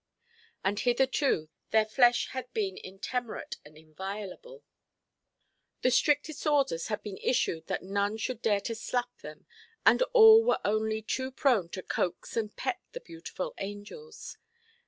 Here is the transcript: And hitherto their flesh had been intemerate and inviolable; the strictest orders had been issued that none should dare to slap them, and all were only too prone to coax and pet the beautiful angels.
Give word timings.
And 0.63 0.79
hitherto 0.79 1.49
their 1.69 1.85
flesh 1.85 2.29
had 2.29 2.51
been 2.53 2.75
intemerate 2.75 3.57
and 3.63 3.77
inviolable; 3.77 4.63
the 5.83 5.91
strictest 5.91 6.47
orders 6.47 6.87
had 6.87 7.03
been 7.03 7.19
issued 7.21 7.67
that 7.67 7.83
none 7.83 8.17
should 8.17 8.41
dare 8.41 8.61
to 8.61 8.73
slap 8.73 9.15
them, 9.19 9.45
and 9.85 10.01
all 10.13 10.43
were 10.43 10.59
only 10.65 11.03
too 11.03 11.29
prone 11.29 11.69
to 11.69 11.83
coax 11.83 12.35
and 12.35 12.55
pet 12.55 12.79
the 12.93 12.99
beautiful 13.01 13.53
angels. 13.59 14.37